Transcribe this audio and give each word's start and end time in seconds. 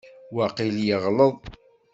Waqil 0.35 0.75
yeɣleḍ. 0.87 1.35